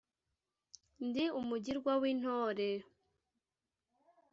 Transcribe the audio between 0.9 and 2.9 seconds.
Ndi umugirwa w' intore